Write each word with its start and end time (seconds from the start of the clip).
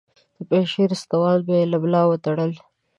د 0.37 0.39
پنجشیر 0.49 0.89
ستوان 1.01 1.37
به 1.45 1.53
یې 1.59 1.63
له 1.71 1.77
ملا 1.83 2.01
وتړل. 2.07 2.51